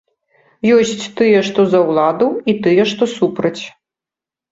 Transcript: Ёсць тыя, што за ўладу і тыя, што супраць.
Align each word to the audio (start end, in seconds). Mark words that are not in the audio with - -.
Ёсць 0.75 1.03
тыя, 1.19 1.43
што 1.49 1.65
за 1.73 1.79
ўладу 1.89 2.29
і 2.53 2.57
тыя, 2.69 2.87
што 2.93 3.03
супраць. 3.15 3.61